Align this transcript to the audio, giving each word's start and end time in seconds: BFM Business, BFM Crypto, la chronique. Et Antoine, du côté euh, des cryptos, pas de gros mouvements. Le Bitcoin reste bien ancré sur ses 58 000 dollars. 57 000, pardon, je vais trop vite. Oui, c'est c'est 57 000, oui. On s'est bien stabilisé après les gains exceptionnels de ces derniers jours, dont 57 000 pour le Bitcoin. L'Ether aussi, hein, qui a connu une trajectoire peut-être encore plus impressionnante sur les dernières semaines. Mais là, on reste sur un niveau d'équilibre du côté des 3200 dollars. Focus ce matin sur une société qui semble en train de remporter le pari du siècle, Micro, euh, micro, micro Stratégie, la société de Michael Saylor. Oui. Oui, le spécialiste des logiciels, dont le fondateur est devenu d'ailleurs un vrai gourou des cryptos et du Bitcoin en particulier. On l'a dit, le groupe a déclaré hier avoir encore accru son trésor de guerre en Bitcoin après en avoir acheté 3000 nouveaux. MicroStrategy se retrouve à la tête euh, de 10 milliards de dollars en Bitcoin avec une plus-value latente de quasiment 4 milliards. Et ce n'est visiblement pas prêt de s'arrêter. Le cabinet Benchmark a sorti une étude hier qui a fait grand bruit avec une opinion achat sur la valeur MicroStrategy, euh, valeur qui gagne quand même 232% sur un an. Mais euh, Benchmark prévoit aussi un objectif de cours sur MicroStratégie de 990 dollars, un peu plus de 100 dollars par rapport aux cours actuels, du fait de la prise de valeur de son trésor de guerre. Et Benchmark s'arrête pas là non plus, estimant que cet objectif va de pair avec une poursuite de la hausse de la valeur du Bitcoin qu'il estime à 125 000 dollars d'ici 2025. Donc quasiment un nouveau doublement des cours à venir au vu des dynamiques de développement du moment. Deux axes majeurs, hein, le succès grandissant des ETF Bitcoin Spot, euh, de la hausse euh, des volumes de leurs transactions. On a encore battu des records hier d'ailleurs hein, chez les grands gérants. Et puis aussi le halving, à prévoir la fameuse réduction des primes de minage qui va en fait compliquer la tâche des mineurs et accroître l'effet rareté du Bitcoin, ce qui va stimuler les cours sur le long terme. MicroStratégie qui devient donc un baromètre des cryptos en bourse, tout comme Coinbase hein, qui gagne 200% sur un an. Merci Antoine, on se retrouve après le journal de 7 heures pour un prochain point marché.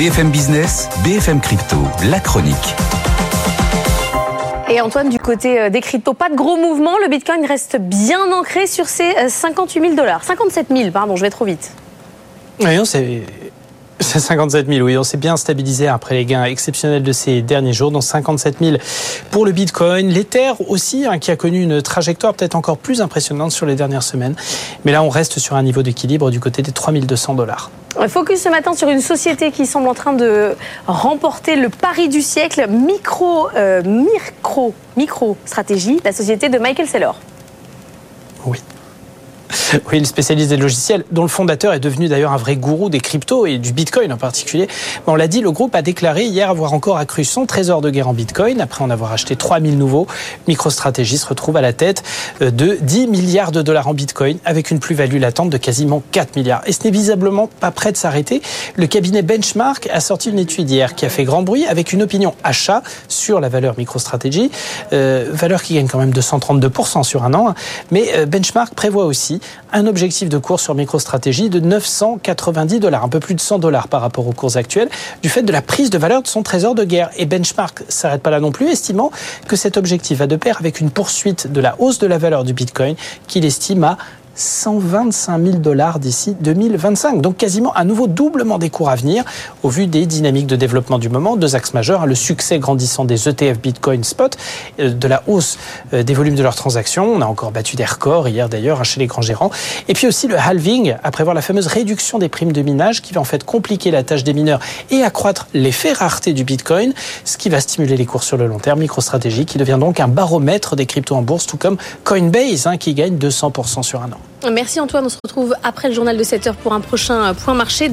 BFM 0.00 0.30
Business, 0.30 0.88
BFM 1.04 1.42
Crypto, 1.42 1.76
la 2.08 2.20
chronique. 2.20 2.74
Et 4.70 4.80
Antoine, 4.80 5.10
du 5.10 5.18
côté 5.18 5.60
euh, 5.60 5.68
des 5.68 5.82
cryptos, 5.82 6.14
pas 6.14 6.30
de 6.30 6.36
gros 6.36 6.56
mouvements. 6.56 6.96
Le 7.02 7.10
Bitcoin 7.10 7.44
reste 7.44 7.76
bien 7.78 8.32
ancré 8.32 8.66
sur 8.66 8.86
ses 8.88 9.12
58 9.28 9.78
000 9.78 9.94
dollars. 9.96 10.24
57 10.24 10.68
000, 10.74 10.90
pardon, 10.90 11.16
je 11.16 11.20
vais 11.20 11.28
trop 11.28 11.44
vite. 11.44 11.72
Oui, 12.60 12.80
c'est 12.86 13.24
c'est 14.00 14.20
57 14.20 14.68
000, 14.68 14.86
oui. 14.86 14.96
On 14.96 15.04
s'est 15.04 15.18
bien 15.18 15.36
stabilisé 15.36 15.86
après 15.86 16.14
les 16.14 16.24
gains 16.24 16.44
exceptionnels 16.44 17.02
de 17.02 17.12
ces 17.12 17.42
derniers 17.42 17.74
jours, 17.74 17.90
dont 17.90 18.00
57 18.00 18.56
000 18.58 18.78
pour 19.30 19.44
le 19.44 19.52
Bitcoin. 19.52 20.08
L'Ether 20.08 20.52
aussi, 20.66 21.04
hein, 21.04 21.18
qui 21.18 21.30
a 21.30 21.36
connu 21.36 21.60
une 21.60 21.82
trajectoire 21.82 22.32
peut-être 22.32 22.54
encore 22.54 22.78
plus 22.78 23.02
impressionnante 23.02 23.52
sur 23.52 23.66
les 23.66 23.74
dernières 23.74 24.02
semaines. 24.02 24.34
Mais 24.86 24.92
là, 24.92 25.02
on 25.02 25.10
reste 25.10 25.38
sur 25.38 25.56
un 25.56 25.62
niveau 25.62 25.82
d'équilibre 25.82 26.30
du 26.30 26.40
côté 26.40 26.62
des 26.62 26.72
3200 26.72 27.34
dollars. 27.34 27.70
Focus 28.08 28.40
ce 28.40 28.48
matin 28.48 28.74
sur 28.74 28.88
une 28.88 29.00
société 29.00 29.50
qui 29.50 29.66
semble 29.66 29.88
en 29.88 29.94
train 29.94 30.12
de 30.12 30.54
remporter 30.86 31.56
le 31.56 31.68
pari 31.68 32.08
du 32.08 32.22
siècle, 32.22 32.66
Micro, 32.68 33.48
euh, 33.56 33.82
micro, 33.82 34.74
micro 34.96 35.36
Stratégie, 35.44 36.00
la 36.04 36.12
société 36.12 36.48
de 36.48 36.58
Michael 36.58 36.86
Saylor. 36.86 37.16
Oui. 38.46 38.60
Oui, 39.90 39.98
le 39.98 40.04
spécialiste 40.04 40.50
des 40.50 40.56
logiciels, 40.56 41.04
dont 41.10 41.22
le 41.22 41.28
fondateur 41.28 41.72
est 41.72 41.80
devenu 41.80 42.08
d'ailleurs 42.08 42.32
un 42.32 42.36
vrai 42.36 42.56
gourou 42.56 42.90
des 42.90 43.00
cryptos 43.00 43.46
et 43.46 43.58
du 43.58 43.72
Bitcoin 43.72 44.12
en 44.12 44.16
particulier. 44.16 44.68
On 45.06 45.14
l'a 45.14 45.28
dit, 45.28 45.40
le 45.40 45.50
groupe 45.50 45.74
a 45.74 45.82
déclaré 45.82 46.24
hier 46.24 46.50
avoir 46.50 46.72
encore 46.72 46.98
accru 46.98 47.24
son 47.24 47.46
trésor 47.46 47.80
de 47.80 47.90
guerre 47.90 48.08
en 48.08 48.12
Bitcoin 48.12 48.60
après 48.60 48.84
en 48.84 48.90
avoir 48.90 49.12
acheté 49.12 49.36
3000 49.36 49.78
nouveaux. 49.78 50.06
MicroStrategy 50.48 51.18
se 51.18 51.26
retrouve 51.26 51.56
à 51.56 51.60
la 51.60 51.72
tête 51.72 52.02
euh, 52.42 52.50
de 52.50 52.78
10 52.80 53.08
milliards 53.08 53.52
de 53.52 53.62
dollars 53.62 53.88
en 53.88 53.94
Bitcoin 53.94 54.38
avec 54.44 54.70
une 54.70 54.78
plus-value 54.78 55.18
latente 55.18 55.50
de 55.50 55.56
quasiment 55.56 56.02
4 56.12 56.36
milliards. 56.36 56.62
Et 56.66 56.72
ce 56.72 56.84
n'est 56.84 56.90
visiblement 56.90 57.48
pas 57.48 57.70
prêt 57.70 57.92
de 57.92 57.96
s'arrêter. 57.96 58.42
Le 58.76 58.86
cabinet 58.86 59.22
Benchmark 59.22 59.88
a 59.92 60.00
sorti 60.00 60.30
une 60.30 60.38
étude 60.38 60.70
hier 60.70 60.94
qui 60.94 61.06
a 61.06 61.08
fait 61.08 61.24
grand 61.24 61.42
bruit 61.42 61.66
avec 61.66 61.92
une 61.92 62.02
opinion 62.02 62.34
achat 62.44 62.82
sur 63.08 63.40
la 63.40 63.48
valeur 63.48 63.74
MicroStrategy, 63.78 64.50
euh, 64.92 65.28
valeur 65.32 65.62
qui 65.62 65.74
gagne 65.74 65.88
quand 65.88 65.98
même 65.98 66.12
232% 66.12 67.02
sur 67.02 67.24
un 67.24 67.34
an. 67.34 67.54
Mais 67.90 68.10
euh, 68.14 68.26
Benchmark 68.26 68.74
prévoit 68.74 69.04
aussi 69.04 69.40
un 69.72 69.86
objectif 69.86 70.28
de 70.28 70.38
cours 70.38 70.60
sur 70.60 70.74
MicroStratégie 70.74 71.50
de 71.50 71.60
990 71.60 72.80
dollars, 72.80 73.04
un 73.04 73.08
peu 73.08 73.20
plus 73.20 73.34
de 73.34 73.40
100 73.40 73.58
dollars 73.58 73.88
par 73.88 74.00
rapport 74.00 74.26
aux 74.26 74.32
cours 74.32 74.56
actuels, 74.56 74.88
du 75.22 75.28
fait 75.28 75.42
de 75.42 75.52
la 75.52 75.62
prise 75.62 75.90
de 75.90 75.98
valeur 75.98 76.22
de 76.22 76.26
son 76.26 76.42
trésor 76.42 76.74
de 76.74 76.84
guerre. 76.84 77.10
Et 77.16 77.26
Benchmark 77.26 77.82
s'arrête 77.88 78.22
pas 78.22 78.30
là 78.30 78.40
non 78.40 78.52
plus, 78.52 78.68
estimant 78.68 79.10
que 79.48 79.56
cet 79.56 79.76
objectif 79.76 80.18
va 80.18 80.26
de 80.26 80.36
pair 80.36 80.56
avec 80.60 80.80
une 80.80 80.90
poursuite 80.90 81.50
de 81.52 81.60
la 81.60 81.76
hausse 81.78 81.98
de 81.98 82.06
la 82.06 82.18
valeur 82.18 82.44
du 82.44 82.52
Bitcoin 82.52 82.96
qu'il 83.26 83.44
estime 83.44 83.84
à 83.84 83.98
125 84.34 85.44
000 85.44 85.58
dollars 85.58 85.98
d'ici 85.98 86.36
2025. 86.40 87.20
Donc 87.20 87.36
quasiment 87.36 87.76
un 87.76 87.84
nouveau 87.84 88.06
doublement 88.06 88.58
des 88.58 88.70
cours 88.70 88.88
à 88.88 88.96
venir 88.96 89.24
au 89.62 89.68
vu 89.68 89.86
des 89.86 90.06
dynamiques 90.06 90.46
de 90.46 90.56
développement 90.56 90.98
du 90.98 91.08
moment. 91.08 91.36
Deux 91.36 91.56
axes 91.56 91.74
majeurs, 91.74 92.02
hein, 92.02 92.06
le 92.06 92.14
succès 92.14 92.58
grandissant 92.58 93.04
des 93.04 93.28
ETF 93.28 93.60
Bitcoin 93.60 94.04
Spot, 94.04 94.36
euh, 94.78 94.90
de 94.90 95.08
la 95.08 95.22
hausse 95.26 95.58
euh, 95.92 96.02
des 96.02 96.14
volumes 96.14 96.34
de 96.34 96.42
leurs 96.42 96.54
transactions. 96.54 97.12
On 97.12 97.20
a 97.20 97.26
encore 97.26 97.50
battu 97.50 97.76
des 97.76 97.84
records 97.84 98.28
hier 98.28 98.48
d'ailleurs 98.48 98.80
hein, 98.80 98.84
chez 98.84 99.00
les 99.00 99.06
grands 99.06 99.22
gérants. 99.22 99.50
Et 99.88 99.94
puis 99.94 100.06
aussi 100.06 100.28
le 100.28 100.38
halving, 100.38 100.96
à 101.02 101.10
prévoir 101.10 101.34
la 101.34 101.42
fameuse 101.42 101.66
réduction 101.66 102.18
des 102.18 102.28
primes 102.28 102.52
de 102.52 102.62
minage 102.62 103.02
qui 103.02 103.12
va 103.12 103.20
en 103.20 103.24
fait 103.24 103.44
compliquer 103.44 103.90
la 103.90 104.02
tâche 104.02 104.24
des 104.24 104.34
mineurs 104.34 104.60
et 104.90 105.02
accroître 105.02 105.48
l'effet 105.54 105.92
rareté 105.92 106.32
du 106.32 106.44
Bitcoin, 106.44 106.92
ce 107.24 107.36
qui 107.36 107.48
va 107.48 107.60
stimuler 107.60 107.96
les 107.96 108.06
cours 108.06 108.22
sur 108.22 108.36
le 108.36 108.46
long 108.46 108.58
terme. 108.58 108.80
MicroStratégie 108.80 109.44
qui 109.44 109.58
devient 109.58 109.78
donc 109.78 110.00
un 110.00 110.08
baromètre 110.08 110.76
des 110.76 110.86
cryptos 110.86 111.16
en 111.16 111.22
bourse, 111.22 111.46
tout 111.46 111.56
comme 111.56 111.76
Coinbase 112.04 112.66
hein, 112.66 112.76
qui 112.76 112.94
gagne 112.94 113.16
200% 113.16 113.82
sur 113.82 114.02
un 114.02 114.12
an. 114.12 114.19
Merci 114.50 114.80
Antoine, 114.80 115.04
on 115.04 115.08
se 115.08 115.18
retrouve 115.22 115.54
après 115.62 115.88
le 115.88 115.94
journal 115.94 116.16
de 116.16 116.22
7 116.22 116.46
heures 116.46 116.56
pour 116.56 116.72
un 116.72 116.80
prochain 116.80 117.34
point 117.34 117.54
marché. 117.54 117.88